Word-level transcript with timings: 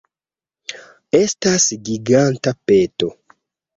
Estas 1.21 1.67
giganta 1.91 2.55
peto 2.69 3.15